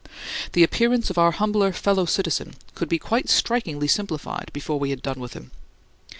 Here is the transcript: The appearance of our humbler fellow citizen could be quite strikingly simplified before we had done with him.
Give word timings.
The 0.53 0.63
appearance 0.63 1.11
of 1.11 1.19
our 1.19 1.29
humbler 1.29 1.71
fellow 1.71 2.05
citizen 2.05 2.55
could 2.73 2.89
be 2.89 2.97
quite 2.97 3.29
strikingly 3.29 3.87
simplified 3.87 4.49
before 4.51 4.79
we 4.79 4.89
had 4.89 5.03
done 5.03 5.19
with 5.19 5.33
him. 5.33 5.51